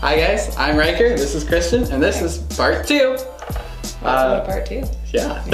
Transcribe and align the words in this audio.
Hi 0.00 0.16
guys, 0.16 0.56
I'm 0.56 0.76
Riker. 0.76 1.16
This 1.16 1.34
is 1.34 1.42
Kristen, 1.42 1.82
and 1.90 2.00
this 2.00 2.22
is 2.22 2.38
part 2.56 2.86
two. 2.86 3.18
Uh, 4.00 4.44
part 4.44 4.64
two. 4.64 4.84
Yeah. 5.12 5.44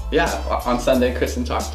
yeah. 0.12 0.60
On 0.64 0.78
Sunday, 0.78 1.12
Kristen 1.12 1.44
talked 1.44 1.74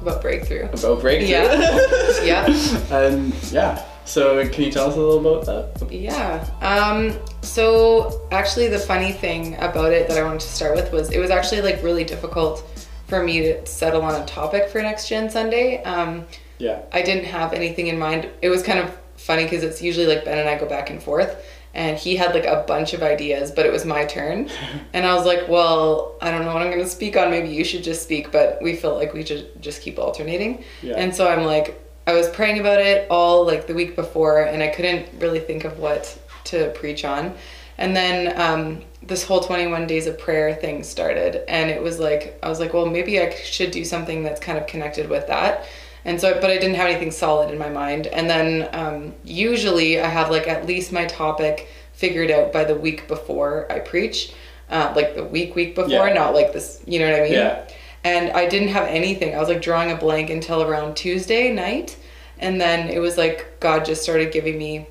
about 0.00 0.22
breakthrough. 0.22 0.64
About 0.70 1.02
breakthrough. 1.02 1.28
Yeah. 1.28 2.22
yeah. 2.22 2.46
And 2.90 3.34
yeah. 3.52 3.84
So 4.06 4.48
can 4.48 4.64
you 4.64 4.72
tell 4.72 4.88
us 4.88 4.96
a 4.96 4.98
little 4.98 5.20
about 5.20 5.44
that? 5.44 5.92
Yeah. 5.92 6.48
Um, 6.62 7.18
so 7.42 8.26
actually, 8.32 8.68
the 8.68 8.78
funny 8.78 9.12
thing 9.12 9.56
about 9.56 9.92
it 9.92 10.08
that 10.08 10.16
I 10.16 10.22
wanted 10.22 10.40
to 10.40 10.48
start 10.48 10.74
with 10.74 10.90
was 10.90 11.10
it 11.10 11.18
was 11.18 11.28
actually 11.28 11.60
like 11.60 11.82
really 11.82 12.02
difficult 12.02 12.64
for 13.08 13.22
me 13.22 13.40
to 13.40 13.66
settle 13.66 14.00
on 14.00 14.18
a 14.18 14.24
topic 14.24 14.70
for 14.70 14.80
Next 14.80 15.06
Gen 15.06 15.28
Sunday. 15.28 15.82
Um, 15.82 16.24
yeah. 16.56 16.80
I 16.92 17.02
didn't 17.02 17.26
have 17.26 17.52
anything 17.52 17.88
in 17.88 17.98
mind. 17.98 18.30
It 18.40 18.48
was 18.48 18.62
kind 18.62 18.78
of 18.78 19.03
funny 19.24 19.44
because 19.44 19.62
it's 19.62 19.82
usually 19.82 20.06
like 20.06 20.24
Ben 20.24 20.38
and 20.38 20.48
I 20.48 20.58
go 20.58 20.66
back 20.66 20.90
and 20.90 21.02
forth 21.02 21.36
and 21.74 21.98
he 21.98 22.16
had 22.16 22.34
like 22.34 22.46
a 22.46 22.64
bunch 22.66 22.94
of 22.94 23.02
ideas, 23.02 23.50
but 23.50 23.66
it 23.66 23.72
was 23.72 23.84
my 23.84 24.04
turn. 24.04 24.48
and 24.92 25.04
I 25.04 25.14
was 25.14 25.26
like, 25.26 25.48
well, 25.48 26.16
I 26.22 26.30
don't 26.30 26.44
know 26.44 26.54
what 26.54 26.62
I'm 26.62 26.70
going 26.70 26.82
to 26.82 26.88
speak 26.88 27.16
on. 27.16 27.30
Maybe 27.30 27.48
you 27.48 27.64
should 27.64 27.82
just 27.82 28.02
speak, 28.02 28.30
but 28.30 28.58
we 28.62 28.76
felt 28.76 28.96
like 28.96 29.12
we 29.12 29.24
should 29.24 29.60
just 29.60 29.82
keep 29.82 29.98
alternating. 29.98 30.64
Yeah. 30.82 30.94
And 30.94 31.14
so 31.14 31.28
I'm 31.28 31.44
like, 31.44 31.80
I 32.06 32.12
was 32.12 32.28
praying 32.30 32.60
about 32.60 32.80
it 32.80 33.08
all 33.10 33.44
like 33.44 33.66
the 33.66 33.74
week 33.74 33.96
before, 33.96 34.42
and 34.42 34.62
I 34.62 34.68
couldn't 34.68 35.08
really 35.20 35.40
think 35.40 35.64
of 35.64 35.78
what 35.78 36.16
to 36.44 36.70
preach 36.76 37.04
on. 37.04 37.34
And 37.76 37.96
then 37.96 38.40
um, 38.40 38.82
this 39.02 39.24
whole 39.24 39.40
21 39.40 39.86
days 39.88 40.06
of 40.06 40.18
prayer 40.18 40.54
thing 40.54 40.84
started, 40.84 41.42
and 41.48 41.70
it 41.70 41.82
was 41.82 41.98
like, 41.98 42.38
I 42.42 42.48
was 42.48 42.60
like, 42.60 42.72
well, 42.72 42.86
maybe 42.86 43.20
I 43.20 43.34
should 43.34 43.72
do 43.72 43.84
something 43.84 44.22
that's 44.22 44.40
kind 44.40 44.58
of 44.58 44.66
connected 44.66 45.08
with 45.08 45.26
that. 45.26 45.66
And 46.04 46.20
so, 46.20 46.34
but 46.40 46.50
I 46.50 46.58
didn't 46.58 46.74
have 46.74 46.88
anything 46.88 47.10
solid 47.10 47.50
in 47.50 47.58
my 47.58 47.70
mind. 47.70 48.06
And 48.08 48.28
then 48.28 48.68
um, 48.72 49.14
usually 49.24 50.00
I 50.00 50.08
have 50.08 50.30
like 50.30 50.46
at 50.46 50.66
least 50.66 50.92
my 50.92 51.06
topic 51.06 51.68
figured 51.92 52.30
out 52.30 52.52
by 52.52 52.64
the 52.64 52.74
week 52.74 53.08
before 53.08 53.70
I 53.70 53.78
preach, 53.78 54.32
uh, 54.68 54.92
like 54.94 55.14
the 55.14 55.24
week, 55.24 55.54
week 55.54 55.74
before, 55.74 56.08
yeah. 56.08 56.12
not 56.12 56.34
like 56.34 56.52
this, 56.52 56.82
you 56.86 56.98
know 56.98 57.10
what 57.10 57.20
I 57.20 57.22
mean? 57.24 57.32
Yeah. 57.32 57.68
And 58.02 58.32
I 58.32 58.46
didn't 58.48 58.68
have 58.68 58.86
anything. 58.86 59.34
I 59.34 59.38
was 59.38 59.48
like 59.48 59.62
drawing 59.62 59.90
a 59.90 59.96
blank 59.96 60.28
until 60.28 60.62
around 60.62 60.94
Tuesday 60.96 61.52
night. 61.52 61.96
And 62.38 62.60
then 62.60 62.90
it 62.90 62.98
was 62.98 63.16
like 63.16 63.58
God 63.60 63.84
just 63.86 64.02
started 64.02 64.32
giving 64.32 64.58
me 64.58 64.86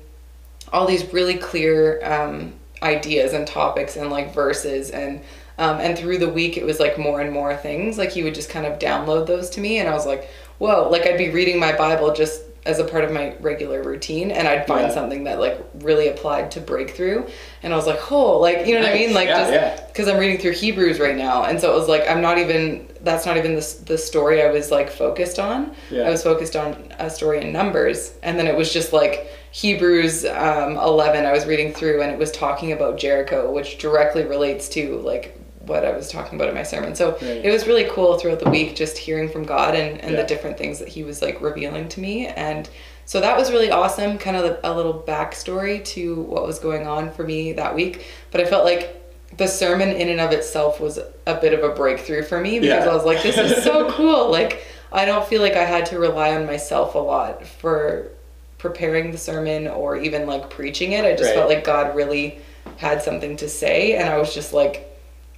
all 0.72 0.86
these 0.86 1.12
really 1.12 1.36
clear 1.36 2.04
um, 2.04 2.54
ideas 2.82 3.32
and 3.32 3.46
topics 3.46 3.96
and 3.96 4.10
like 4.10 4.34
verses 4.34 4.90
and 4.90 5.20
um, 5.58 5.78
and 5.78 5.96
through 5.96 6.18
the 6.18 6.28
week 6.28 6.56
it 6.56 6.64
was 6.64 6.80
like 6.80 6.98
more 6.98 7.20
and 7.20 7.32
more 7.32 7.56
things. 7.56 7.98
Like 7.98 8.10
he 8.10 8.22
would 8.22 8.34
just 8.34 8.50
kind 8.50 8.66
of 8.66 8.78
download 8.78 9.26
those 9.26 9.50
to 9.50 9.60
me 9.60 9.78
and 9.78 9.88
i 9.88 9.92
was 9.92 10.06
like 10.06 10.28
whoa, 10.58 10.88
like 10.88 11.06
I'd 11.06 11.18
be 11.18 11.30
reading 11.30 11.58
my 11.58 11.72
Bible 11.72 12.12
just 12.12 12.42
as 12.66 12.78
a 12.78 12.84
part 12.84 13.04
of 13.04 13.12
my 13.12 13.36
regular 13.40 13.82
routine 13.82 14.30
and 14.30 14.48
I'd 14.48 14.66
find 14.66 14.88
yeah. 14.88 14.94
something 14.94 15.24
that 15.24 15.38
like 15.38 15.62
really 15.80 16.08
applied 16.08 16.50
to 16.52 16.60
breakthrough. 16.60 17.26
And 17.62 17.74
I 17.74 17.76
was 17.76 17.86
like 17.86 18.10
oh 18.10 18.38
like 18.38 18.66
you 18.66 18.74
know 18.74 18.80
what 18.80 18.90
I 18.90 18.94
mean? 18.94 19.12
Like 19.12 19.28
yeah, 19.28 19.76
just 19.76 19.88
because 19.88 20.08
I'm 20.08 20.18
reading 20.18 20.38
through 20.38 20.52
Hebrews 20.52 20.98
right 20.98 21.16
now. 21.16 21.44
And 21.44 21.60
so 21.60 21.74
it 21.74 21.78
was 21.78 21.88
like 21.88 22.08
I'm 22.08 22.22
not 22.22 22.38
even 22.38 22.88
that's 23.02 23.26
not 23.26 23.36
even 23.36 23.54
the, 23.54 23.76
the 23.84 23.98
story 23.98 24.42
I 24.42 24.50
was 24.50 24.70
like 24.70 24.90
focused 24.90 25.38
on. 25.38 25.74
I 26.06 26.10
was 26.10 26.22
focused 26.22 26.56
on 26.56 26.90
a 26.98 27.10
story 27.10 27.42
in 27.42 27.52
numbers. 27.52 28.14
And 28.22 28.38
then 28.38 28.46
it 28.46 28.56
was 28.56 28.72
just 28.72 28.94
like 28.94 29.30
Hebrews 29.50 30.24
um, 30.24 30.78
11 30.78 31.26
I 31.26 31.32
was 31.32 31.44
reading 31.46 31.74
through 31.74 32.00
and 32.00 32.10
it 32.10 32.18
was 32.18 32.32
talking 32.32 32.72
about 32.72 32.98
Jericho 32.98 33.52
which 33.52 33.78
directly 33.78 34.24
relates 34.24 34.68
to 34.70 34.98
like 35.00 35.38
what 35.66 35.84
I 35.84 35.92
was 35.96 36.10
talking 36.10 36.36
about 36.36 36.48
in 36.48 36.54
my 36.54 36.62
sermon. 36.62 36.94
So 36.94 37.12
right. 37.12 37.22
it 37.22 37.50
was 37.50 37.66
really 37.66 37.88
cool 37.90 38.18
throughout 38.18 38.40
the 38.40 38.50
week 38.50 38.76
just 38.76 38.98
hearing 38.98 39.28
from 39.28 39.44
God 39.44 39.74
and, 39.74 40.00
and 40.00 40.12
yeah. 40.12 40.22
the 40.22 40.26
different 40.26 40.58
things 40.58 40.78
that 40.78 40.88
He 40.88 41.02
was 41.02 41.22
like 41.22 41.40
revealing 41.40 41.88
to 41.90 42.00
me. 42.00 42.26
And 42.26 42.68
so 43.06 43.20
that 43.20 43.36
was 43.36 43.50
really 43.50 43.70
awesome, 43.70 44.18
kind 44.18 44.36
of 44.36 44.58
a 44.64 44.74
little 44.74 45.04
backstory 45.06 45.84
to 45.86 46.22
what 46.22 46.46
was 46.46 46.58
going 46.58 46.86
on 46.86 47.10
for 47.12 47.24
me 47.24 47.52
that 47.54 47.74
week. 47.74 48.06
But 48.30 48.40
I 48.40 48.44
felt 48.46 48.64
like 48.64 49.00
the 49.36 49.46
sermon 49.46 49.90
in 49.90 50.08
and 50.08 50.20
of 50.20 50.32
itself 50.32 50.80
was 50.80 50.98
a 51.26 51.34
bit 51.40 51.52
of 51.52 51.62
a 51.68 51.74
breakthrough 51.74 52.22
for 52.22 52.40
me 52.40 52.60
because 52.60 52.84
yeah. 52.84 52.90
I 52.90 52.94
was 52.94 53.04
like, 53.04 53.22
this 53.22 53.36
is 53.36 53.62
so 53.62 53.90
cool. 53.92 54.30
Like, 54.30 54.64
I 54.92 55.04
don't 55.04 55.26
feel 55.26 55.42
like 55.42 55.54
I 55.54 55.64
had 55.64 55.86
to 55.86 55.98
rely 55.98 56.34
on 56.34 56.46
myself 56.46 56.94
a 56.94 56.98
lot 56.98 57.46
for 57.46 58.10
preparing 58.58 59.12
the 59.12 59.18
sermon 59.18 59.66
or 59.66 59.96
even 59.96 60.26
like 60.26 60.48
preaching 60.48 60.92
it. 60.92 61.04
I 61.04 61.12
just 61.12 61.24
right. 61.24 61.34
felt 61.34 61.48
like 61.48 61.64
God 61.64 61.94
really 61.94 62.38
had 62.76 63.02
something 63.02 63.36
to 63.38 63.48
say. 63.48 63.96
And 63.96 64.08
I 64.08 64.16
was 64.18 64.32
just 64.32 64.52
like, 64.52 64.93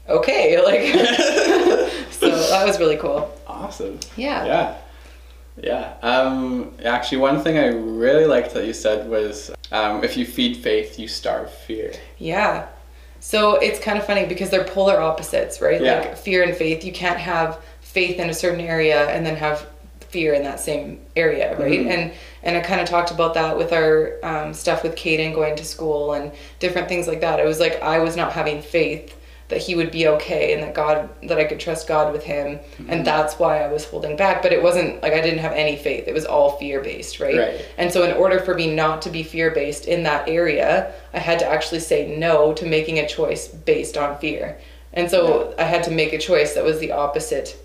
okay 0.09 0.61
like 0.65 0.83
so 2.11 2.31
that 2.31 2.67
was 2.67 2.79
really 2.79 2.97
cool. 2.97 3.31
Awesome. 3.47 3.99
Yeah. 4.17 4.45
Yeah. 4.45 4.79
Yeah 5.63 5.95
um 6.03 6.75
actually 6.85 7.19
one 7.19 7.41
thing 7.41 7.57
i 7.57 7.69
really 7.69 8.27
liked 8.27 8.53
that 8.53 8.67
you 8.67 8.75
said 8.75 9.09
was 9.09 9.51
um, 9.73 10.05
if 10.05 10.17
you 10.17 10.27
feed 10.27 10.59
faith 10.59 10.99
you 10.99 11.09
starve 11.09 11.51
fear. 11.51 11.93
Yeah. 12.19 12.69
So 13.21 13.55
it's 13.57 13.81
kind 13.81 13.99
of 13.99 14.07
funny 14.07 14.27
because 14.27 14.51
they're 14.51 14.65
polar 14.65 15.01
opposites 15.01 15.61
right? 15.61 15.81
Yeah. 15.81 16.01
like 16.01 16.17
fear 16.17 16.43
and 16.43 16.55
faith 16.57 16.85
you 16.85 16.93
can't 16.93 17.19
have 17.19 17.63
faith 17.81 18.19
in 18.19 18.29
a 18.29 18.35
certain 18.35 18.61
area 18.61 19.09
and 19.09 19.25
then 19.25 19.35
have 19.37 19.67
fear 20.01 20.35
in 20.35 20.43
that 20.45 20.61
same 20.61 21.01
area 21.17 21.59
right? 21.59 21.81
Mm-hmm. 21.81 21.91
and 21.91 22.13
and 22.43 22.57
i 22.57 22.61
kind 22.61 22.81
of 22.81 22.87
talked 22.87 23.11
about 23.11 23.35
that 23.35 23.57
with 23.57 23.73
our 23.73 24.19
um, 24.23 24.55
stuff 24.55 24.83
with 24.83 24.95
Caden 24.95 25.35
going 25.35 25.57
to 25.57 25.65
school 25.65 26.13
and 26.13 26.31
different 26.59 26.87
things 26.87 27.09
like 27.09 27.23
that. 27.23 27.41
It 27.41 27.47
was 27.47 27.61
like 27.61 27.81
i 27.83 27.99
was 27.99 28.15
not 28.15 28.33
having 28.33 28.61
faith 28.63 29.17
that 29.49 29.59
he 29.59 29.75
would 29.75 29.91
be 29.91 30.09
okay 30.09 30.53
and 30.53 30.63
that 30.63 30.75
God 30.75 31.09
that 31.23 31.39
I 31.39 31.45
could 31.45 31.61
trust 31.61 31.87
God 31.87 32.13
with 32.13 32.25
him. 32.25 32.59
Mm-hmm. 32.59 32.91
and 32.91 33.07
that's 33.07 33.39
why 33.39 33.63
I 33.63 33.73
was 33.73 33.85
holding 33.85 34.17
back. 34.17 34.43
But 34.43 34.53
it 34.53 34.63
wasn't 34.63 35.03
like 35.03 35.13
I 35.13 35.21
didn't 35.21 35.39
have 35.39 35.53
any 35.53 35.77
faith. 35.77 36.09
It 36.09 36.15
was 36.15 36.25
all 36.25 36.57
fear 36.59 36.81
based 36.81 37.21
right? 37.21 37.37
right. 37.37 37.65
And 37.79 37.93
so 37.93 38.03
in 38.05 38.17
order 38.17 38.41
for 38.41 38.55
me 38.55 38.75
not 38.75 39.03
to 39.03 39.11
be 39.11 39.23
fear 39.23 39.51
based 39.51 39.87
in 39.87 40.03
that 40.05 40.29
area 40.29 40.93
I 41.17 41.19
had 41.19 41.39
to 41.39 41.47
actually 41.47 41.81
say 41.81 42.17
no 42.17 42.53
to 42.55 42.67
making 42.67 42.99
a 42.99 43.09
choice 43.09 43.49
based 43.49 43.97
on 43.97 44.19
fear. 44.19 44.59
And 44.93 45.11
so 45.11 45.51
yeah. 45.51 45.63
I 45.63 45.65
had 45.65 45.85
to 45.85 45.91
make 45.91 46.13
a 46.13 46.19
choice 46.19 46.55
that 46.55 46.65
was 46.65 46.79
the 46.79 46.93
opposite 46.93 47.59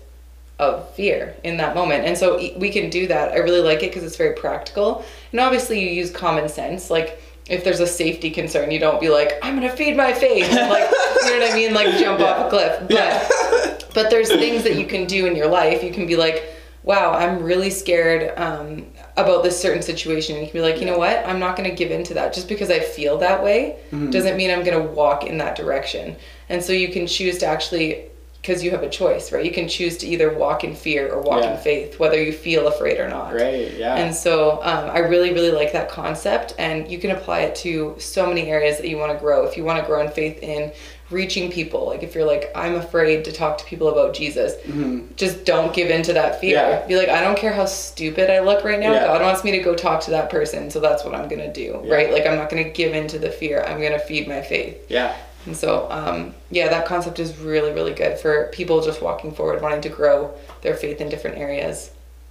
of 0.58 0.88
fear 0.94 1.34
in 1.44 1.56
that 1.56 1.74
moment. 1.74 2.04
And 2.04 2.16
so 2.16 2.36
we 2.56 2.70
can 2.70 2.88
do 2.88 3.06
that. 3.08 3.32
I 3.32 3.38
really 3.38 3.60
like 3.60 3.82
it 3.82 3.90
because 3.90 4.04
it's 4.04 4.16
very 4.16 4.34
practical. 4.34 5.04
And 5.32 5.40
obviously 5.40 5.80
you 5.80 5.90
use 5.90 6.10
common 6.10 6.48
sense. 6.48 6.90
Like 6.90 7.20
if 7.48 7.64
there's 7.64 7.80
a 7.80 7.86
safety 7.86 8.30
concern, 8.30 8.70
you 8.70 8.78
don't 8.78 9.00
be 9.00 9.08
like, 9.08 9.32
I'm 9.42 9.54
gonna 9.54 9.74
feed 9.74 9.96
my 9.96 10.12
face, 10.12 10.48
and 10.48 10.70
like, 10.70 10.90
you 11.24 11.30
know 11.30 11.38
what 11.38 11.52
I 11.52 11.54
mean, 11.54 11.74
like 11.74 11.98
jump 11.98 12.20
yeah. 12.20 12.26
off 12.26 12.46
a 12.46 12.50
cliff. 12.50 12.80
But, 12.82 12.90
yeah. 12.92 13.78
but 13.94 14.10
there's 14.10 14.28
things 14.28 14.62
that 14.64 14.76
you 14.76 14.86
can 14.86 15.06
do 15.06 15.26
in 15.26 15.36
your 15.36 15.48
life. 15.48 15.82
You 15.82 15.92
can 15.92 16.06
be 16.06 16.16
like, 16.16 16.44
wow, 16.84 17.12
I'm 17.12 17.42
really 17.42 17.70
scared 17.70 18.36
um, 18.38 18.86
about 19.16 19.42
this 19.42 19.60
certain 19.60 19.82
situation. 19.82 20.36
And 20.36 20.44
you 20.44 20.50
can 20.50 20.60
be 20.60 20.68
like, 20.68 20.80
you 20.80 20.86
know 20.86 20.98
what, 20.98 21.24
I'm 21.26 21.38
not 21.38 21.56
gonna 21.56 21.74
give 21.74 21.90
in 21.90 22.04
to 22.04 22.14
that. 22.14 22.32
Just 22.32 22.48
because 22.48 22.70
I 22.70 22.80
feel 22.80 23.18
that 23.18 23.42
way 23.42 23.78
mm-hmm. 23.90 24.10
doesn't 24.10 24.36
mean 24.36 24.50
I'm 24.50 24.64
gonna 24.64 24.82
walk 24.82 25.24
in 25.24 25.38
that 25.38 25.56
direction. 25.56 26.16
And 26.48 26.62
so 26.62 26.72
you 26.72 26.88
can 26.88 27.06
choose 27.06 27.38
to 27.38 27.46
actually 27.46 28.08
because 28.42 28.64
you 28.64 28.72
have 28.72 28.82
a 28.82 28.90
choice, 28.90 29.30
right? 29.30 29.44
You 29.44 29.52
can 29.52 29.68
choose 29.68 29.96
to 29.98 30.06
either 30.08 30.36
walk 30.36 30.64
in 30.64 30.74
fear 30.74 31.08
or 31.12 31.22
walk 31.22 31.44
yeah. 31.44 31.52
in 31.54 31.62
faith, 31.62 32.00
whether 32.00 32.20
you 32.20 32.32
feel 32.32 32.66
afraid 32.66 32.98
or 32.98 33.08
not. 33.08 33.34
Right, 33.34 33.72
yeah. 33.74 33.94
And 33.94 34.12
so 34.12 34.60
um, 34.64 34.90
I 34.90 34.98
really, 34.98 35.32
really 35.32 35.52
like 35.52 35.72
that 35.74 35.88
concept, 35.88 36.52
and 36.58 36.90
you 36.90 36.98
can 36.98 37.12
apply 37.12 37.42
it 37.42 37.54
to 37.56 37.94
so 38.00 38.26
many 38.26 38.48
areas 38.50 38.78
that 38.78 38.88
you 38.88 38.98
want 38.98 39.12
to 39.12 39.18
grow. 39.18 39.46
If 39.46 39.56
you 39.56 39.62
want 39.62 39.78
to 39.78 39.86
grow 39.86 40.04
in 40.04 40.10
faith 40.10 40.42
in 40.42 40.72
reaching 41.08 41.52
people, 41.52 41.86
like 41.86 42.02
if 42.02 42.16
you're 42.16 42.26
like, 42.26 42.50
I'm 42.56 42.74
afraid 42.74 43.24
to 43.26 43.32
talk 43.32 43.58
to 43.58 43.64
people 43.64 43.90
about 43.90 44.12
Jesus, 44.12 44.54
mm-hmm. 44.62 45.14
just 45.14 45.44
don't 45.44 45.72
give 45.72 45.90
in 45.90 46.02
to 46.02 46.12
that 46.14 46.40
fear. 46.40 46.56
Yeah. 46.56 46.86
Be 46.88 46.96
like, 46.96 47.10
I 47.10 47.20
don't 47.20 47.38
care 47.38 47.52
how 47.52 47.66
stupid 47.66 48.28
I 48.28 48.40
look 48.40 48.64
right 48.64 48.80
now. 48.80 48.90
Yeah. 48.90 49.06
God 49.06 49.22
wants 49.22 49.44
me 49.44 49.52
to 49.52 49.60
go 49.60 49.76
talk 49.76 50.00
to 50.02 50.10
that 50.10 50.30
person, 50.30 50.68
so 50.68 50.80
that's 50.80 51.04
what 51.04 51.14
I'm 51.14 51.28
to 51.28 51.52
do, 51.52 51.80
right? 51.84 52.10
Like, 52.10 52.26
I'm 52.26 52.34
not 52.34 52.50
to 52.50 52.64
give 52.64 52.92
in 52.92 53.06
to 53.06 53.20
the 53.20 53.30
fear. 53.30 53.62
I'm 53.62 53.78
to 53.78 54.00
feed 54.00 54.26
my 54.26 54.42
faith. 54.42 54.84
Yeah. 54.88 55.16
And 55.46 55.56
so, 55.56 55.90
um, 55.90 56.34
yeah, 56.50 56.68
that 56.68 56.86
concept 56.86 57.18
is 57.18 57.36
really, 57.38 57.72
really 57.72 57.92
good 57.92 58.18
for 58.18 58.48
people 58.52 58.80
just 58.82 59.02
walking 59.02 59.32
forward, 59.34 59.60
wanting 59.60 59.80
to 59.82 59.88
grow 59.88 60.34
their 60.62 60.74
faith 60.74 61.00
in 61.00 61.08
different 61.08 61.38
areas. 61.38 61.90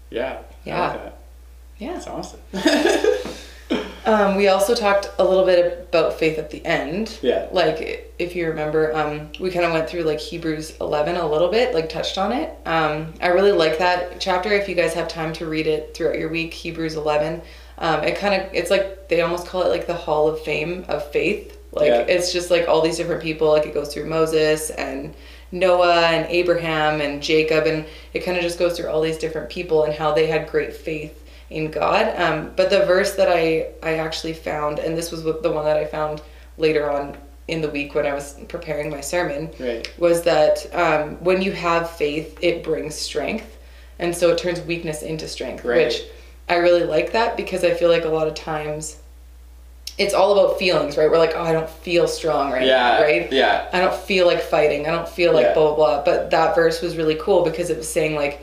Yeah. 0.09 0.41
Yeah. 0.63 0.87
Like 0.87 1.03
that. 1.03 1.17
Yeah. 1.77 1.93
That's 1.93 2.07
awesome. 2.07 2.39
um, 4.05 4.35
we 4.35 4.47
also 4.47 4.75
talked 4.75 5.09
a 5.19 5.23
little 5.23 5.45
bit 5.45 5.87
about 5.89 6.13
faith 6.13 6.37
at 6.37 6.49
the 6.49 6.65
end. 6.65 7.19
Yeah. 7.21 7.47
Like, 7.51 8.13
if 8.19 8.35
you 8.35 8.47
remember, 8.47 8.95
um, 8.95 9.29
we 9.39 9.51
kind 9.51 9.65
of 9.65 9.71
went 9.71 9.89
through 9.89 10.03
like 10.03 10.19
Hebrews 10.19 10.77
11 10.79 11.15
a 11.15 11.27
little 11.27 11.49
bit, 11.49 11.73
like 11.73 11.89
touched 11.89 12.17
on 12.17 12.31
it. 12.31 12.55
Um, 12.65 13.13
I 13.21 13.27
really 13.27 13.51
like 13.51 13.79
that 13.79 14.19
chapter. 14.19 14.51
If 14.51 14.67
you 14.69 14.75
guys 14.75 14.93
have 14.93 15.07
time 15.07 15.33
to 15.33 15.45
read 15.45 15.67
it 15.67 15.95
throughout 15.95 16.19
your 16.19 16.29
week, 16.29 16.53
Hebrews 16.53 16.95
11. 16.95 17.41
Um, 17.77 18.03
it 18.03 18.17
kind 18.17 18.41
of, 18.41 18.53
it's 18.53 18.69
like, 18.69 19.09
they 19.09 19.21
almost 19.21 19.47
call 19.47 19.63
it 19.63 19.69
like 19.69 19.87
the 19.87 19.95
Hall 19.95 20.27
of 20.27 20.39
Fame 20.41 20.85
of 20.87 21.09
faith. 21.11 21.57
Like, 21.71 21.87
Yeah. 21.87 21.99
it's 22.01 22.31
just 22.33 22.51
like 22.51 22.67
all 22.67 22.81
these 22.81 22.97
different 22.97 23.21
people. 23.21 23.49
Like, 23.49 23.65
it 23.65 23.73
goes 23.73 23.93
through 23.93 24.05
Moses 24.05 24.69
and 24.71 25.13
Noah 25.51 26.01
and 26.07 26.25
Abraham 26.29 27.01
and 27.01 27.21
Jacob, 27.21 27.65
and 27.65 27.85
it 28.13 28.19
kind 28.25 28.37
of 28.37 28.43
just 28.43 28.57
goes 28.59 28.77
through 28.77 28.89
all 28.89 29.01
these 29.01 29.17
different 29.17 29.49
people 29.49 29.83
and 29.83 29.93
how 29.93 30.13
they 30.13 30.27
had 30.27 30.49
great 30.49 30.73
faith 30.73 31.17
in 31.49 31.69
God. 31.71 32.13
Um, 32.17 32.51
but 32.55 32.69
the 32.69 32.85
verse 32.85 33.15
that 33.15 33.27
I 33.29 33.67
I 33.83 33.95
actually 33.97 34.33
found, 34.33 34.79
and 34.79 34.97
this 34.97 35.11
was 35.11 35.23
the 35.23 35.51
one 35.51 35.65
that 35.65 35.77
I 35.77 35.85
found 35.85 36.21
later 36.57 36.89
on 36.89 37.17
in 37.47 37.59
the 37.61 37.67
week 37.69 37.95
when 37.95 38.05
I 38.05 38.13
was 38.13 38.35
preparing 38.47 38.89
my 38.89 39.01
sermon, 39.01 39.49
Right. 39.59 39.89
was 39.97 40.21
that 40.23 40.65
um, 40.73 41.15
when 41.23 41.41
you 41.41 41.51
have 41.51 41.89
faith, 41.89 42.37
it 42.41 42.63
brings 42.63 42.95
strength, 42.95 43.57
and 43.99 44.15
so 44.15 44.29
it 44.31 44.37
turns 44.37 44.61
weakness 44.61 45.01
into 45.01 45.27
strength. 45.27 45.65
Right. 45.65 45.87
Which 45.87 46.03
I 46.47 46.55
really 46.55 46.83
like 46.83 47.11
that 47.11 47.35
because 47.35 47.63
I 47.65 47.71
feel 47.73 47.89
like 47.89 48.05
a 48.05 48.09
lot 48.09 48.27
of 48.27 48.35
times 48.35 48.97
it's 50.01 50.13
all 50.13 50.31
about 50.37 50.57
feelings, 50.57 50.97
right? 50.97 51.09
We're 51.09 51.17
like, 51.25 51.33
oh, 51.35 51.41
I 51.43 51.53
don't 51.53 51.69
feel 51.69 52.07
strong 52.07 52.51
right 52.51 52.65
Yeah. 52.65 52.77
now, 52.97 53.01
right? 53.01 53.31
Yeah. 53.31 53.67
I 53.71 53.79
don't 53.79 53.95
feel 53.95 54.25
like 54.25 54.41
fighting. 54.41 54.87
I 54.87 54.91
don't 54.91 55.07
feel 55.07 55.31
like 55.33 55.45
Yeah. 55.47 55.53
blah, 55.53 55.75
blah, 55.75 55.75
blah. 55.75 56.03
But 56.03 56.31
that 56.31 56.55
verse 56.55 56.81
was 56.81 56.97
really 56.97 57.15
cool 57.15 57.43
because 57.43 57.69
it 57.69 57.77
was 57.77 57.87
saying, 57.91 58.15
like, 58.15 58.41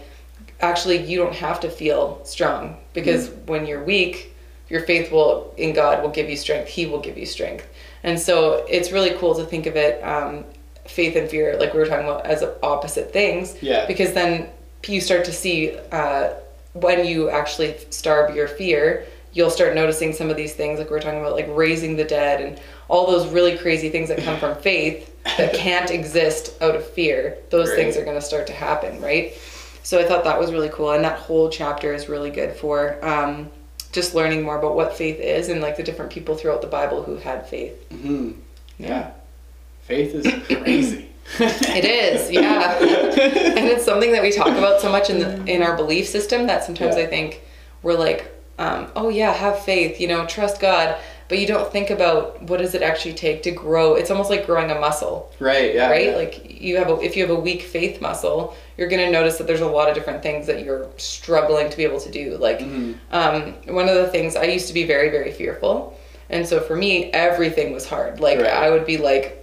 actually, 0.61 0.99
you 0.99 1.19
don't 1.19 1.35
have 1.35 1.59
to 1.61 1.69
feel 1.71 2.21
strong 2.25 2.77
because 2.93 3.29
Mm. 3.29 3.47
when 3.47 3.67
you're 3.67 3.83
weak, 3.83 4.35
your 4.69 4.83
faith 4.83 5.11
will, 5.11 5.53
in 5.57 5.73
God, 5.73 6.03
will 6.03 6.11
give 6.11 6.29
you 6.31 6.37
strength. 6.37 6.69
He 6.69 6.87
will 6.87 7.01
give 7.01 7.17
you 7.19 7.27
strength. 7.27 7.67
And 8.05 8.19
so 8.21 8.65
it's 8.69 8.93
really 8.93 9.11
cool 9.21 9.35
to 9.35 9.45
think 9.45 9.67
of 9.67 9.77
it, 9.77 10.01
um, 10.05 10.45
faith 10.87 11.17
and 11.17 11.29
fear, 11.29 11.57
like 11.59 11.73
we 11.75 11.81
were 11.81 11.87
talking 11.87 12.07
about, 12.09 12.25
as 12.27 12.45
opposite 12.63 13.13
things. 13.13 13.57
Yeah. 13.61 13.87
Because 13.87 14.13
then 14.13 14.49
you 14.87 15.01
start 15.01 15.25
to 15.25 15.33
see 15.33 15.77
uh, 15.93 16.29
when 16.75 17.05
you 17.05 17.31
actually 17.31 17.75
starve 17.91 18.35
your 18.37 18.47
fear, 18.47 19.05
you'll 19.33 19.51
start 19.51 19.75
noticing 19.75 20.13
some 20.13 20.31
of 20.31 20.37
these 20.37 20.55
things, 20.55 20.79
like 20.79 20.89
we 20.91 20.97
we're 20.97 21.01
talking 21.01 21.21
about, 21.21 21.33
like 21.35 21.47
raising 21.51 21.97
the 21.97 22.05
dead 22.05 22.41
and 22.41 22.61
all 22.89 23.07
those 23.07 23.29
really 23.33 23.57
crazy 23.57 23.89
things 23.91 24.09
that 24.09 24.19
come 24.19 24.39
from 24.39 24.57
faith 24.57 25.15
that 25.37 25.53
can't 25.55 25.91
exist 25.91 26.61
out 26.63 26.75
of 26.75 26.87
fear. 26.91 27.39
Those 27.51 27.69
Right. 27.69 27.77
things 27.77 27.97
are 27.97 28.05
going 28.05 28.17
to 28.17 28.23
start 28.23 28.47
to 28.49 28.53
happen, 28.55 29.01
right? 29.03 29.35
So 29.83 29.99
I 29.99 30.05
thought 30.05 30.25
that 30.25 30.39
was 30.39 30.53
really 30.53 30.69
cool, 30.71 30.91
and 30.93 31.05
that 31.05 31.19
whole 31.19 31.49
chapter 31.51 31.93
is 31.95 32.09
really 32.09 32.31
good 32.31 32.55
for 32.57 33.03
um, 33.05 33.49
just 33.93 34.15
learning 34.15 34.43
more 34.43 34.59
about 34.59 34.75
what 34.75 34.97
faith 34.97 35.19
is 35.21 35.49
and 35.49 35.61
like 35.61 35.77
the 35.77 35.83
different 35.83 36.11
people 36.11 36.35
throughout 36.35 36.61
the 36.63 36.67
Bible 36.67 37.03
who 37.03 37.17
had 37.17 37.47
faith. 37.47 37.75
hmm 37.91 38.33
Yeah. 38.79 39.11
Faith 39.83 40.15
is 40.15 40.27
crazy. 40.59 41.07
It 41.41 41.85
is, 41.85 42.31
yeah, 42.31 42.79
and 42.79 43.67
it's 43.69 43.85
something 43.85 44.13
that 44.13 44.23
we 44.23 44.33
talk 44.33 44.49
about 44.49 44.81
so 44.81 44.91
much 44.91 45.11
in 45.11 45.19
the 45.19 45.45
in 45.45 45.63
our 45.63 45.77
belief 45.77 46.07
system 46.09 46.47
that 46.47 46.65
sometimes 46.65 46.97
Yeah. 46.97 47.03
I 47.03 47.07
think 47.07 47.43
we're 47.83 47.99
like, 47.99 48.27
um, 48.59 48.89
oh 48.97 49.09
yeah, 49.09 49.33
have 49.33 49.61
faith, 49.65 50.01
you 50.01 50.09
know, 50.09 50.27
trust 50.27 50.61
God, 50.61 50.97
but 51.29 51.39
you 51.39 51.47
don't 51.47 51.71
think 51.71 51.91
about 51.91 52.43
what 52.43 52.59
does 52.59 52.75
it 52.75 52.83
actually 52.83 53.15
take 53.15 53.43
to 53.45 53.51
grow. 53.51 53.95
It's 53.95 54.11
almost 54.11 54.31
like 54.31 54.47
growing 54.47 54.71
a 54.71 54.79
muscle, 54.81 55.31
Right. 55.39 55.75
Yeah. 55.75 55.91
right? 55.91 56.07
yeah. 56.07 56.17
Like 56.17 56.61
you 56.61 56.77
have 56.79 56.89
a 56.91 56.99
if 57.01 57.17
you 57.17 57.23
have 57.27 57.37
a 57.37 57.39
weak 57.41 57.63
faith 57.63 58.01
muscle, 58.01 58.57
you're 58.77 58.89
gonna 58.89 59.11
notice 59.11 59.39
that 59.39 59.47
there's 59.47 59.61
a 59.61 59.67
lot 59.67 59.89
of 59.89 59.95
different 59.95 60.23
things 60.23 60.47
that 60.47 60.65
you're 60.65 60.87
struggling 60.97 61.71
to 61.71 61.77
be 61.77 61.85
able 61.85 62.01
to 62.01 62.11
do. 62.11 62.37
Like 62.39 62.61
Mhm. 62.61 62.95
um, 63.13 63.55
one 63.75 63.89
of 63.89 63.95
the 63.97 64.09
things 64.09 64.37
I 64.37 64.45
used 64.45 64.69
to 64.69 64.75
be 64.75 64.85
very 64.85 65.11
very 65.11 65.31
fearful, 65.33 65.97
and 66.31 66.47
so 66.47 66.61
for 66.61 66.75
me 66.75 67.11
everything 67.13 67.73
was 67.73 67.87
hard. 67.87 68.21
Like 68.21 68.39
Right. 68.41 68.51
I 68.53 68.71
would 68.71 68.87
be 68.87 68.97
like, 68.97 69.35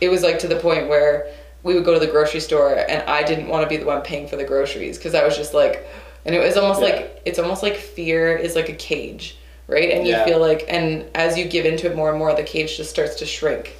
it 0.00 0.08
was 0.08 0.22
like 0.22 0.38
to 0.40 0.48
the 0.48 0.56
point 0.56 0.88
where 0.88 1.26
we 1.64 1.74
would 1.74 1.84
go 1.84 1.92
to 1.94 2.00
the 2.00 2.08
grocery 2.10 2.40
store 2.40 2.74
and 2.88 3.02
I 3.08 3.22
didn't 3.22 3.48
want 3.48 3.62
to 3.64 3.68
be 3.68 3.76
the 3.76 3.84
one 3.86 4.02
paying 4.02 4.26
for 4.26 4.36
the 4.36 4.44
groceries 4.44 4.96
because 4.98 5.14
I 5.14 5.24
was 5.24 5.36
just 5.36 5.54
like, 5.54 5.86
and 6.24 6.34
it 6.34 6.38
was 6.42 6.56
almost 6.56 6.80
Yeah. 6.80 6.86
like 6.88 7.22
it's 7.24 7.38
almost 7.38 7.62
like 7.62 7.76
fear 7.76 8.36
is 8.36 8.54
like 8.56 8.68
a 8.68 8.74
cage, 8.74 9.36
right? 9.68 9.90
And 9.90 10.06
you 10.06 10.12
Yeah. 10.12 10.24
feel 10.24 10.38
like, 10.40 10.64
and 10.68 11.04
as 11.14 11.36
you 11.38 11.44
give 11.46 11.64
into 11.66 11.86
it 11.90 11.96
more 11.96 12.10
and 12.10 12.18
more, 12.18 12.34
the 12.34 12.42
cage 12.42 12.76
just 12.76 12.90
starts 12.90 13.14
to 13.16 13.26
shrink, 13.26 13.76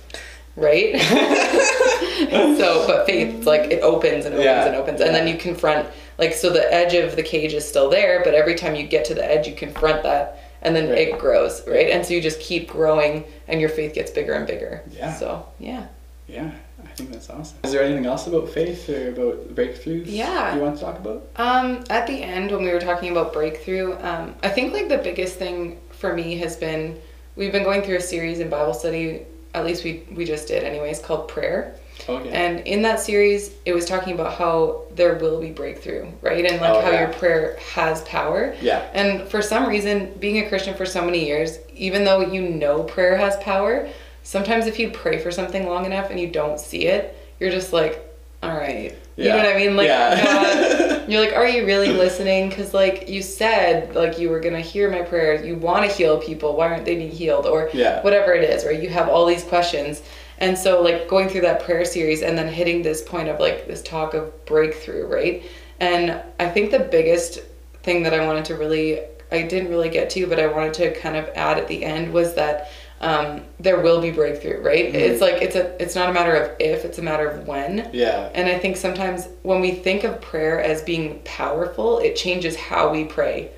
right? 0.56 1.00
so, 2.58 2.84
but 2.86 3.06
faith, 3.06 3.46
like 3.46 3.70
it 3.70 3.82
opens 3.82 4.24
and 4.26 4.34
opens 4.34 4.44
Yeah. 4.44 4.66
and 4.66 4.76
opens, 4.76 5.00
and 5.00 5.14
then 5.14 5.26
you 5.28 5.36
confront, 5.36 5.88
like, 6.18 6.32
so 6.34 6.50
the 6.50 6.72
edge 6.72 6.94
of 6.94 7.16
the 7.16 7.22
cage 7.22 7.52
is 7.54 7.66
still 7.66 7.88
there, 7.90 8.22
but 8.24 8.34
every 8.34 8.54
time 8.54 8.74
you 8.74 8.84
get 8.86 9.04
to 9.06 9.14
the 9.14 9.24
edge, 9.24 9.46
you 9.46 9.54
confront 9.54 10.02
that, 10.04 10.38
and 10.62 10.74
then 10.76 10.88
Right. 10.90 11.08
it 11.08 11.18
grows, 11.18 11.66
right? 11.66 11.90
And 11.90 12.04
so 12.06 12.14
you 12.14 12.20
just 12.20 12.40
keep 12.40 12.68
growing, 12.68 13.24
and 13.48 13.60
your 13.60 13.70
faith 13.70 13.94
gets 13.94 14.10
bigger 14.10 14.34
and 14.34 14.46
bigger. 14.46 14.82
Yeah. 14.90 15.12
So, 15.14 15.44
yeah. 15.58 15.84
Yeah. 16.28 16.50
I 16.84 16.88
think 16.94 17.10
that's 17.12 17.30
awesome. 17.30 17.58
Is 17.64 17.72
there 17.72 17.82
anything 17.82 18.06
else 18.06 18.26
about 18.26 18.48
faith 18.48 18.88
or 18.88 19.10
about 19.10 19.54
breakthroughs? 19.54 20.04
Yeah. 20.06 20.54
You 20.54 20.60
want 20.60 20.76
to 20.78 20.82
talk 20.84 20.98
about? 20.98 21.28
Um, 21.36 21.84
at 21.90 22.06
the 22.06 22.22
end, 22.22 22.50
when 22.50 22.62
we 22.64 22.72
were 22.72 22.80
talking 22.80 23.12
about 23.12 23.32
breakthrough, 23.32 23.96
um, 24.00 24.34
I 24.42 24.48
think 24.48 24.72
like 24.72 24.88
the 24.88 24.98
biggest 24.98 25.36
thing 25.38 25.78
for 25.90 26.12
me 26.14 26.36
has 26.38 26.56
been 26.56 26.98
we've 27.36 27.52
been 27.52 27.64
going 27.64 27.82
through 27.82 27.96
a 27.96 28.00
series 28.00 28.40
in 28.40 28.48
Bible 28.50 28.74
study. 28.74 29.22
At 29.54 29.64
least 29.64 29.84
we 29.84 30.04
we 30.12 30.24
just 30.24 30.48
did, 30.48 30.64
anyways, 30.64 31.00
called 31.00 31.28
prayer. 31.28 31.76
Okay. 32.08 32.30
And 32.30 32.66
in 32.66 32.82
that 32.82 32.98
series, 32.98 33.52
it 33.64 33.72
was 33.74 33.84
talking 33.84 34.14
about 34.14 34.32
how 34.34 34.82
there 34.96 35.14
will 35.18 35.40
be 35.40 35.50
breakthrough, 35.52 36.10
right? 36.20 36.44
And 36.44 36.60
like 36.60 36.70
Oh, 36.74 36.80
how 36.80 36.90
yeah. 36.90 37.00
your 37.02 37.12
prayer 37.12 37.56
has 37.74 38.02
power. 38.02 38.56
yeah. 38.60 38.88
And 38.92 39.28
for 39.28 39.40
some 39.40 39.68
reason, 39.68 40.12
being 40.18 40.44
a 40.44 40.48
Christian 40.48 40.74
for 40.74 40.84
so 40.86 41.04
many 41.04 41.24
years, 41.24 41.58
even 41.74 42.02
though 42.04 42.20
you 42.20 42.42
know 42.42 42.82
prayer 42.82 43.16
has 43.16 43.36
power, 43.36 43.88
sometimes 44.22 44.66
if 44.66 44.78
you 44.78 44.90
pray 44.90 45.18
for 45.18 45.30
something 45.30 45.66
long 45.66 45.84
enough 45.86 46.10
and 46.10 46.18
you 46.20 46.28
don't 46.28 46.58
see 46.60 46.86
it, 46.86 47.16
you're 47.40 47.50
just 47.50 47.72
like, 47.72 48.08
all 48.42 48.52
right. 48.56 48.96
You 49.16 49.28
know 49.28 49.36
what 49.36 49.46
I 49.46 49.56
mean? 49.56 49.76
Like, 49.76 49.86
Yeah. 49.88 50.24
God, 50.24 51.08
you're 51.10 51.20
like, 51.20 51.34
are 51.34 51.46
you 51.46 51.66
really 51.66 51.88
listening? 51.92 52.48
Because, 52.48 52.72
like, 52.74 53.08
you 53.08 53.20
said, 53.22 53.94
like, 53.94 54.18
you 54.18 54.30
were 54.30 54.40
going 54.40 54.54
to 54.54 54.60
hear 54.60 54.90
my 54.90 55.02
prayers. 55.02 55.46
You 55.46 55.56
want 55.56 55.88
to 55.88 55.94
heal 55.96 56.18
people. 56.18 56.56
Why 56.56 56.68
aren't 56.68 56.84
they 56.84 56.96
being 56.96 57.10
healed? 57.10 57.46
Or 57.46 57.70
Yeah. 57.72 58.02
whatever 58.02 58.32
it 58.32 58.42
is, 58.48 58.64
right? 58.64 58.80
You 58.82 58.88
have 58.88 59.08
all 59.08 59.26
these 59.26 59.44
questions. 59.44 60.02
And 60.38 60.56
so, 60.58 60.80
like, 60.82 61.08
going 61.08 61.28
through 61.28 61.42
that 61.42 61.62
prayer 61.62 61.84
series 61.84 62.22
and 62.22 62.36
then 62.36 62.48
hitting 62.48 62.82
this 62.82 63.02
point 63.02 63.28
of, 63.28 63.38
like, 63.38 63.66
this 63.68 63.82
talk 63.82 64.14
of 64.14 64.44
breakthrough, 64.46 65.06
right? 65.06 65.42
And 65.78 66.20
I 66.40 66.48
think 66.48 66.70
the 66.70 66.80
biggest 66.80 67.40
thing 67.82 68.02
that 68.04 68.14
I 68.14 68.24
wanted 68.26 68.44
to 68.46 68.54
really, 68.56 69.00
I 69.30 69.42
didn't 69.42 69.68
really 69.68 69.88
get 69.90 70.10
to, 70.10 70.26
but 70.26 70.40
I 70.40 70.46
wanted 70.46 70.74
to 70.74 70.94
kind 70.98 71.16
of 71.16 71.28
add 71.36 71.58
at 71.58 71.68
the 71.68 71.84
end 71.84 72.12
was 72.12 72.34
that 72.34 72.70
um, 73.02 73.42
there 73.58 73.80
will 73.80 74.00
be 74.00 74.10
breakthrough, 74.12 74.62
right? 74.62 74.92
Mhm. 74.92 74.94
It's 74.94 75.20
like, 75.20 75.42
it's 75.42 75.56
a, 75.56 75.82
it's 75.82 75.94
not 75.94 76.08
a 76.08 76.12
matter 76.12 76.34
of 76.36 76.52
if, 76.60 76.84
it's 76.84 76.98
a 76.98 77.02
matter 77.02 77.28
of 77.28 77.46
when. 77.48 77.90
Yeah. 77.92 78.30
And 78.34 78.48
I 78.48 78.58
think 78.58 78.76
sometimes 78.76 79.28
when 79.42 79.60
we 79.60 79.72
think 79.72 80.04
of 80.04 80.20
prayer 80.20 80.60
as 80.60 80.82
being 80.82 81.20
powerful, 81.24 81.98
it 81.98 82.14
changes 82.16 82.54
how 82.56 82.90
we 82.92 83.04
pray, 83.04 83.50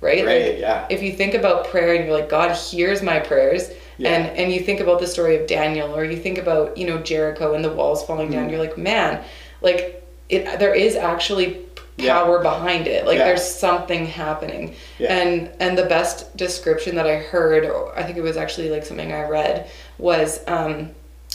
right? 0.00 0.18
Like, 0.24 0.26
Right. 0.26 0.58
Yeah. 0.58 0.86
if 0.90 1.02
you 1.02 1.12
think 1.12 1.34
about 1.34 1.68
prayer 1.68 1.94
and 1.94 2.04
you're 2.06 2.14
like 2.18 2.28
god 2.28 2.54
hears 2.56 3.02
my 3.02 3.18
prayers 3.20 3.70
Yeah. 3.98 4.10
and 4.14 4.36
and 4.38 4.52
you 4.52 4.60
think 4.60 4.80
about 4.80 5.00
the 5.00 5.06
story 5.06 5.36
of 5.36 5.46
daniel 5.48 5.94
or 5.96 6.04
you 6.04 6.16
think 6.16 6.38
about 6.38 6.76
you 6.78 6.86
know 6.86 6.98
jericho 6.98 7.54
and 7.54 7.64
the 7.64 7.70
walls 7.72 8.04
falling 8.04 8.30
down 8.30 8.46
Mhm. 8.46 8.50
you're 8.50 8.60
like 8.60 8.78
man 8.78 9.22
like 9.60 10.04
it 10.28 10.58
there 10.60 10.74
is 10.74 10.94
actually 10.94 11.58
Yeah. 11.98 12.14
power 12.20 12.38
behind 12.42 12.86
it 12.86 13.06
like 13.06 13.18
Yeah. 13.18 13.24
there's 13.24 13.44
something 13.44 14.06
happening 14.06 14.74
Yeah. 14.98 15.12
and 15.14 15.50
and 15.60 15.76
the 15.76 15.84
best 15.86 16.36
description 16.36 16.94
that 16.96 17.06
i 17.06 17.16
heard 17.16 17.64
or 17.66 17.92
i 17.98 18.02
think 18.04 18.16
it 18.16 18.22
was 18.22 18.36
actually 18.36 18.70
like 18.70 18.84
something 18.86 19.12
i 19.12 19.24
read 19.24 19.68
was 19.98 20.40
um 20.46 20.90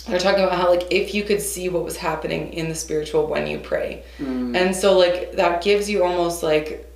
they're 0.08 0.20
talking 0.20 0.44
about 0.44 0.58
how 0.58 0.70
like 0.70 0.86
if 0.92 1.14
you 1.14 1.24
could 1.24 1.42
see 1.42 1.70
what 1.70 1.84
was 1.84 1.98
happening 1.98 2.54
in 2.54 2.70
the 2.70 2.76
spiritual 2.76 3.28
when 3.28 3.46
you 3.48 3.58
pray 3.60 4.04
Mm. 4.20 4.56
and 4.58 4.76
so 4.76 4.98
like 4.98 5.34
that 5.34 5.62
gives 5.64 5.90
you 5.90 6.04
almost 6.04 6.44
like 6.44 6.90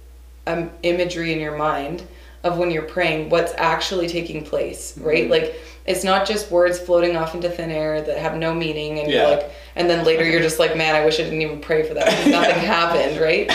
um, 0.48 0.70
imagery 0.84 1.34
in 1.34 1.40
your 1.42 1.58
mind 1.58 2.04
of 2.44 2.58
when 2.58 2.72
you're 2.72 2.84
praying 2.84 3.30
what's 3.30 3.54
actually 3.58 4.08
taking 4.08 4.44
place, 4.44 4.98
right? 4.98 5.26
Mhm. 5.28 5.32
Like 5.32 5.56
it's 5.86 6.04
not 6.04 6.28
just 6.28 6.52
words 6.52 6.78
floating 6.80 7.16
off 7.16 7.34
into 7.34 7.50
thin 7.50 7.72
air 7.72 8.02
that 8.02 8.18
have 8.18 8.36
no 8.36 8.54
meaning 8.54 9.00
and 9.00 9.10
Yeah. 9.10 9.22
you're 9.28 9.38
like 9.38 9.52
and 9.76 9.90
then 9.90 10.04
later 10.04 10.24
you're 10.28 10.42
just 10.42 10.60
like, 10.60 10.76
man, 10.76 10.96
I 10.96 11.06
wish 11.06 11.20
I 11.20 11.24
didn't 11.24 11.42
even 11.42 11.60
pray 11.62 11.84
for 11.84 11.94
that 11.94 12.08
nothing 12.28 12.56
happened, 12.60 13.20
right? 13.20 13.50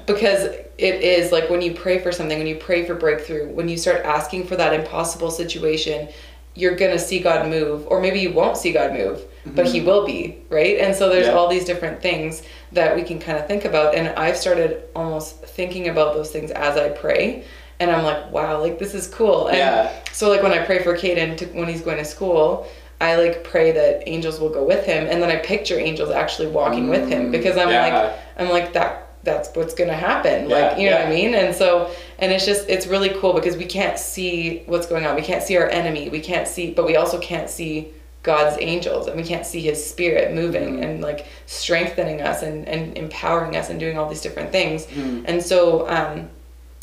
Because 0.06 0.44
it 0.78 1.02
is 1.02 1.32
like 1.32 1.48
when 1.50 1.62
you 1.62 1.72
pray 1.74 1.98
for 1.98 2.12
something, 2.12 2.36
when 2.38 2.46
you 2.46 2.56
pray 2.56 2.84
for 2.84 2.94
breakthrough, 2.94 3.48
when 3.48 3.68
you 3.68 3.76
start 3.76 4.02
asking 4.04 4.46
for 4.46 4.56
that 4.56 4.72
impossible 4.74 5.30
situation, 5.30 6.08
you're 6.54 6.74
gonna 6.76 6.98
see 6.98 7.18
God 7.20 7.48
move, 7.48 7.86
or 7.88 8.00
maybe 8.00 8.18
you 8.20 8.32
won't 8.32 8.56
see 8.56 8.72
God 8.72 8.92
move, 8.94 9.20
but 9.44 9.66
He 9.66 9.80
will 9.82 10.06
be, 10.06 10.38
right? 10.48 10.78
And 10.78 10.94
so 10.96 11.08
there's 11.08 11.26
Mm-hmm. 11.26 11.34
Yeah. 11.34 11.40
all 11.40 11.48
these 11.48 11.64
different 11.66 12.00
things 12.02 12.42
that 12.72 12.94
we 12.96 13.02
can 13.02 13.18
kind 13.18 13.38
of 13.38 13.46
think 13.46 13.64
about. 13.66 13.94
And 13.94 14.08
I've 14.08 14.36
started 14.38 14.84
almost 14.94 15.42
thinking 15.44 15.88
about 15.88 16.14
those 16.14 16.30
things 16.30 16.50
as 16.50 16.76
I 16.78 16.88
pray. 16.90 17.44
And 17.78 17.90
I'm 17.90 18.04
like, 18.04 18.30
wow, 18.32 18.60
like 18.60 18.78
this 18.78 18.94
is 18.94 19.06
cool. 19.08 19.48
And 19.48 19.58
Yeah. 19.58 19.92
so 20.12 20.30
like 20.30 20.42
when 20.42 20.52
I 20.52 20.64
pray 20.64 20.82
for 20.82 20.96
Caden 20.96 21.36
to, 21.38 21.46
when 21.46 21.68
he's 21.68 21.82
going 21.82 21.98
to 21.98 22.04
school, 22.04 22.66
I 23.00 23.16
like 23.16 23.44
pray 23.44 23.72
that 23.72 24.08
angels 24.08 24.40
will 24.40 24.48
go 24.48 24.64
with 24.64 24.86
him, 24.86 25.06
and 25.06 25.22
then 25.22 25.30
I 25.30 25.36
picture 25.36 25.78
angels 25.78 26.10
actually 26.10 26.48
walking 26.48 26.88
with 26.88 27.06
him 27.08 27.28
Mm, 27.28 27.32
because 27.32 27.58
I'm 27.58 27.68
yeah. 27.68 27.86
like, 27.86 28.18
I'm 28.38 28.48
like 28.48 28.72
that. 28.72 29.02
That's 29.22 29.50
what's 29.56 29.74
gonna 29.74 29.92
happen. 29.92 30.48
Yeah, 30.48 30.56
like 30.68 30.78
you 30.78 30.88
know 30.88 30.96
what 30.98 31.06
I 31.08 31.10
mean. 31.10 31.34
And 31.34 31.54
so 31.54 31.90
and 32.20 32.30
it's 32.32 32.46
just 32.46 32.68
it's 32.70 32.86
really 32.86 33.10
cool 33.20 33.32
because 33.34 33.56
we 33.56 33.64
can't 33.66 33.98
see 33.98 34.62
what's 34.66 34.86
going 34.86 35.04
on. 35.04 35.16
We 35.16 35.20
can't 35.22 35.42
see 35.42 35.56
our 35.58 35.68
enemy. 35.68 36.08
We 36.08 36.20
can't 36.20 36.46
see, 36.48 36.70
but 36.70 36.86
we 36.86 36.94
also 36.96 37.18
can't 37.18 37.50
see 37.50 37.88
God's 38.22 38.56
angels, 38.60 39.08
and 39.08 39.16
we 39.16 39.24
can't 39.24 39.44
see 39.44 39.60
His 39.60 39.84
Spirit 39.84 40.32
moving 40.32 40.76
Mhm. 40.78 40.82
and 40.84 41.00
like 41.02 41.26
strengthening 41.46 42.22
us 42.22 42.42
and 42.42 42.66
and 42.68 42.96
empowering 42.96 43.56
us 43.56 43.68
and 43.68 43.78
doing 43.80 43.98
all 43.98 44.08
these 44.08 44.22
different 44.22 44.52
things. 44.52 44.86
Mm. 44.86 45.24
And 45.26 45.42
so 45.42 45.88
um, 45.88 46.30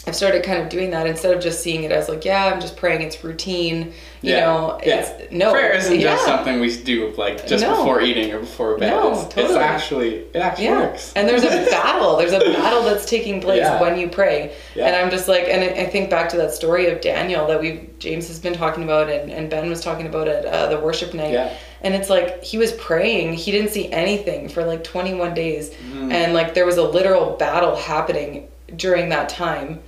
I've 0.05 0.15
started 0.15 0.43
kind 0.43 0.61
of 0.61 0.67
doing 0.67 0.91
that 0.91 1.07
instead 1.07 1.33
of 1.35 1.41
just 1.41 1.63
seeing 1.63 1.83
it 1.83 1.91
as 1.91 2.09
like, 2.09 2.25
yeah, 2.25 2.45
I'm 2.47 2.59
just 2.59 2.75
praying. 2.75 3.01
It's 3.03 3.23
routine. 3.23 3.93
You 4.21 4.33
Yeah, 4.33 4.39
know, 4.41 4.79
yeah. 4.85 4.99
it's 4.99 5.31
no 5.31 5.51
Prayer 5.53 5.71
isn't 5.73 5.95
yeah. 5.97 6.01
just 6.15 6.25
something 6.25 6.59
we 6.59 6.75
do 6.83 7.13
like 7.17 7.47
just 7.47 7.63
No. 7.63 7.77
before 7.77 8.01
eating 8.01 8.31
or 8.33 8.39
before 8.39 8.77
bed. 8.77 8.89
No, 8.89 9.13
it's, 9.25 9.37
it's 9.37 9.53
actually 9.53 10.15
it 10.33 10.35
actually 10.37 10.65
Yeah, 10.65 10.79
works. 10.81 11.13
and 11.15 11.27
there's 11.27 11.43
a 11.43 11.47
battle. 11.71 12.17
There's 12.17 12.33
a 12.33 12.39
battle 12.39 12.83
that's 12.83 13.05
taking 13.05 13.39
place 13.39 13.59
Yeah. 13.59 13.79
when 13.81 13.97
you 13.97 14.09
pray. 14.09 14.53
Yeah. 14.75 14.87
And 14.87 14.95
I'm 14.95 15.09
just 15.09 15.27
like, 15.29 15.45
and 15.47 15.63
I 15.63 15.85
think 15.85 16.09
back 16.09 16.27
to 16.29 16.37
that 16.37 16.51
story 16.53 16.87
of 16.89 16.99
Daniel 16.99 17.47
that 17.47 17.61
we 17.61 17.89
James 17.99 18.27
has 18.27 18.39
been 18.39 18.53
talking 18.53 18.83
about, 18.83 19.09
and, 19.09 19.31
and 19.31 19.49
Ben 19.49 19.69
was 19.69 19.81
talking 19.81 20.05
about 20.05 20.27
at 20.27 20.45
uh, 20.45 20.67
the 20.67 20.79
worship 20.79 21.13
night. 21.13 21.31
Yeah. 21.31 21.53
And 21.81 21.93
it's 21.95 22.09
like 22.09 22.43
he 22.43 22.57
was 22.57 22.73
praying. 22.73 23.33
He 23.33 23.51
didn't 23.51 23.71
see 23.71 23.89
anything 23.91 24.47
for 24.49 24.63
like 24.65 24.83
21 24.83 25.33
days, 25.33 25.69
Mhm. 25.69 26.11
and 26.13 26.33
like 26.33 26.53
there 26.53 26.65
was 26.65 26.75
a 26.77 26.83
literal 26.83 27.37
battle 27.37 27.75
happening 27.77 28.47
during 28.75 29.09
that 29.09 29.29
time 29.29 29.79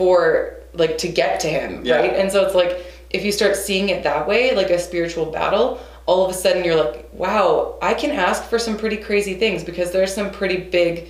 for 0.00 0.54
like 0.72 0.96
to 0.96 1.08
get 1.08 1.40
to 1.40 1.48
him, 1.48 1.82
Yeah. 1.84 1.96
right? 1.96 2.14
And 2.16 2.32
so 2.32 2.42
it's 2.46 2.54
like 2.54 2.72
if 3.10 3.22
you 3.22 3.32
start 3.32 3.54
seeing 3.54 3.90
it 3.90 4.02
that 4.04 4.26
way, 4.26 4.54
like 4.56 4.70
a 4.70 4.78
spiritual 4.78 5.26
battle, 5.26 5.78
all 6.06 6.24
of 6.24 6.30
a 6.30 6.34
sudden 6.34 6.64
you're 6.64 6.82
like, 6.82 7.10
wow, 7.12 7.76
I 7.82 7.92
can 7.92 8.10
ask 8.12 8.44
for 8.44 8.58
some 8.58 8.78
pretty 8.78 8.96
crazy 8.96 9.34
things 9.34 9.62
because 9.62 9.90
there's 9.90 10.14
some 10.14 10.30
pretty 10.30 10.56
big, 10.56 11.08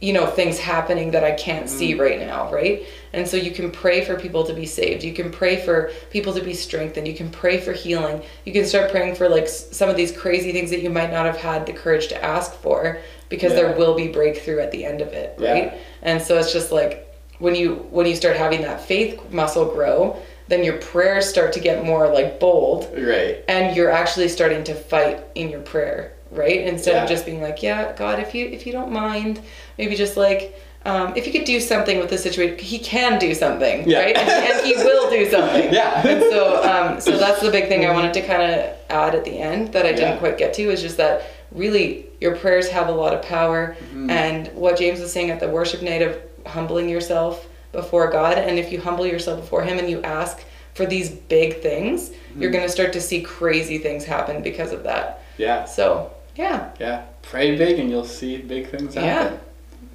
you 0.00 0.14
know, 0.14 0.26
things 0.26 0.58
happening 0.58 1.10
that 1.10 1.22
I 1.22 1.32
can't 1.32 1.68
see 1.68 1.92
mm. 1.92 2.00
right 2.00 2.18
now, 2.18 2.50
right? 2.50 2.86
And 3.12 3.28
so 3.28 3.36
you 3.36 3.50
can 3.50 3.70
pray 3.70 4.06
for 4.06 4.18
people 4.18 4.42
to 4.44 4.54
be 4.54 4.64
saved. 4.64 5.04
You 5.04 5.12
can 5.12 5.30
pray 5.30 5.56
for 5.66 5.90
people 6.08 6.32
to 6.32 6.42
be 6.42 6.54
strengthened. 6.54 7.06
You 7.06 7.14
can 7.14 7.30
pray 7.30 7.60
for 7.60 7.74
healing. 7.74 8.22
You 8.46 8.54
can 8.54 8.64
start 8.64 8.90
praying 8.90 9.16
for 9.16 9.28
like 9.28 9.48
some 9.48 9.90
of 9.90 9.96
these 9.96 10.16
crazy 10.16 10.50
things 10.52 10.70
that 10.70 10.80
you 10.80 10.88
might 10.88 11.12
not 11.12 11.26
have 11.26 11.36
had 11.36 11.66
the 11.66 11.74
courage 11.74 12.08
to 12.08 12.24
ask 12.24 12.54
for 12.62 13.00
because 13.28 13.52
Yeah. 13.52 13.62
there 13.62 13.72
will 13.76 13.94
be 13.94 14.08
breakthrough 14.08 14.60
at 14.60 14.70
the 14.70 14.86
end 14.86 15.02
of 15.02 15.08
it, 15.08 15.36
Yeah. 15.38 15.52
right? 15.52 15.72
And 16.00 16.22
so 16.22 16.38
it's 16.38 16.54
just 16.54 16.72
like 16.72 17.06
when 17.40 17.54
you 17.54 17.74
when 17.90 18.06
you 18.06 18.14
start 18.14 18.36
having 18.36 18.62
that 18.62 18.80
faith 18.80 19.18
muscle 19.32 19.66
grow, 19.74 20.16
then 20.48 20.62
your 20.64 20.78
prayers 20.78 21.28
start 21.28 21.52
to 21.54 21.60
get 21.60 21.84
more 21.84 22.08
like 22.12 22.38
bold 22.40 22.88
Right. 22.96 23.42
and 23.48 23.74
you're 23.76 23.90
actually 23.90 24.28
starting 24.28 24.62
to 24.64 24.74
fight 24.74 25.18
in 25.34 25.48
your 25.50 25.60
prayer 25.60 26.12
right 26.32 26.60
instead 26.60 26.94
Yeah. 26.94 27.02
of 27.02 27.08
just 27.08 27.24
being 27.26 27.40
like 27.42 27.60
yeah 27.62 27.92
god 27.96 28.20
if 28.20 28.34
you 28.36 28.46
if 28.46 28.64
you 28.66 28.72
don't 28.72 28.92
mind 28.92 29.40
maybe 29.78 29.96
just 29.96 30.16
like 30.16 30.54
um, 30.84 31.12
if 31.16 31.26
you 31.26 31.32
could 31.32 31.44
do 31.44 31.58
something 31.60 31.98
with 31.98 32.08
this 32.08 32.22
situation 32.22 32.56
he 32.58 32.78
can 32.78 33.18
do 33.18 33.34
something 33.34 33.88
Yeah. 33.88 33.98
right 34.00 34.16
and, 34.16 34.28
and 34.28 34.66
he 34.66 34.74
will 34.76 35.10
do 35.10 35.28
something 35.36 35.72
Yeah. 35.72 36.06
and 36.06 36.22
so 36.32 36.62
um, 36.70 37.00
so 37.00 37.16
that's 37.18 37.40
the 37.40 37.50
big 37.50 37.66
thing 37.68 37.84
i 37.84 37.92
wanted 37.92 38.14
to 38.14 38.22
kind 38.22 38.42
of 38.42 38.76
add 38.90 39.14
at 39.16 39.24
the 39.24 39.36
end 39.38 39.72
that 39.72 39.86
i 39.86 39.90
didn't 39.92 40.14
Yeah. 40.14 40.18
quite 40.18 40.38
get 40.38 40.54
to 40.54 40.62
is 40.70 40.80
just 40.82 40.96
that 40.98 41.22
really 41.52 42.06
your 42.20 42.36
prayers 42.36 42.68
have 42.68 42.88
a 42.88 42.92
lot 42.92 43.12
of 43.14 43.22
power 43.22 43.76
Mm-hmm. 43.80 44.10
and 44.10 44.48
what 44.54 44.76
james 44.78 45.00
was 45.00 45.12
saying 45.12 45.30
at 45.30 45.40
the 45.40 45.48
worship 45.48 45.82
night 45.82 46.02
of 46.02 46.16
humbling 46.50 46.88
yourself 46.88 47.46
before 47.72 48.10
god 48.10 48.36
and 48.38 48.58
if 48.58 48.70
you 48.72 48.80
humble 48.80 49.06
yourself 49.06 49.40
before 49.40 49.62
him 49.62 49.78
and 49.78 49.88
you 49.88 50.00
ask 50.02 50.44
for 50.74 50.86
these 50.86 51.10
big 51.10 51.60
things 51.60 52.10
Mm-hmm. 52.10 52.42
you're 52.42 52.50
going 52.52 52.64
to 52.64 52.70
start 52.70 52.92
to 52.92 53.00
see 53.00 53.22
crazy 53.22 53.78
things 53.78 54.04
happen 54.04 54.40
because 54.42 54.70
of 54.72 54.84
that 54.84 55.22
Yeah. 55.36 55.64
so 55.64 56.12
yeah 56.36 56.70
Yeah. 56.78 57.02
Pray 57.22 57.56
big 57.56 57.78
and 57.80 57.90
you'll 57.90 58.04
see 58.04 58.36
big 58.38 58.68
things 58.70 58.94
yeah 58.94 59.00
happen. 59.02 59.38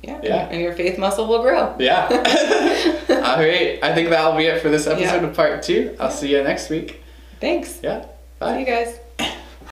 yeah 0.04 0.20
Yeah. 0.22 0.30
yeah. 0.30 0.48
and 0.52 0.62
your 0.62 0.74
faith 0.74 0.98
muscle 0.98 1.28
will 1.28 1.42
grow 1.42 1.74
Yeah. 1.80 2.08
All 3.10 3.38
right. 3.40 3.80
I 3.84 3.94
think 3.96 4.10
that'll 4.10 4.36
be 4.38 4.46
it 4.46 4.62
for 4.62 4.70
this 4.70 4.86
episode 4.88 5.22
Yeah. 5.22 5.28
of 5.30 5.36
part 5.36 5.64
two. 5.64 5.96
I'll 6.00 6.12
see 6.12 6.32
you 6.36 6.44
next 6.44 6.70
week. 6.70 7.02
thanks 7.40 7.80
Yeah. 7.82 8.02
see 8.04 8.08
Bye. 8.40 8.60
you 8.60 8.66
guys 8.66 9.00